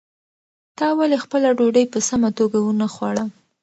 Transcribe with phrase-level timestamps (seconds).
[0.77, 3.25] تا ولې خپله ډوډۍ په سمه توګه ونه خوړه؟